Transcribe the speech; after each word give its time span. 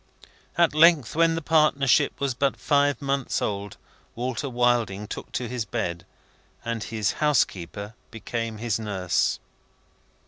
At 0.57 0.73
length, 0.73 1.15
when 1.15 1.35
the 1.35 1.43
partnership 1.43 2.19
was 2.19 2.33
but 2.33 2.57
five 2.57 2.99
months 3.03 3.39
old, 3.39 3.77
Walter 4.15 4.49
Wilding 4.49 5.07
took 5.07 5.31
to 5.33 5.47
his 5.47 5.63
bed, 5.63 6.07
and 6.65 6.81
his 6.83 7.11
housekeeper 7.21 7.93
became 8.09 8.57
his 8.57 8.79
nurse. 8.79 9.39